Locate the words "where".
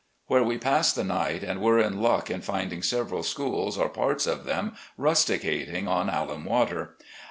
0.25-0.41